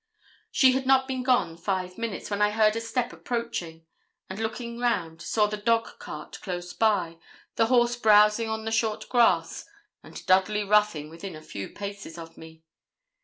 [0.49, 3.85] She had not been gone five minutes, when I heard a step approaching,
[4.31, 7.19] and looking round, saw the dog cart close by,
[7.53, 9.63] the horse browsing on the short grass,
[10.01, 12.63] and Dudley Ruthyn within a few paces of me.